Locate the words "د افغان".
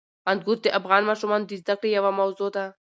0.63-1.01